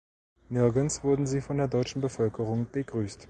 [0.49, 3.19] Nirgends wurden sie von der deutschen Bevölkerung begrüßt.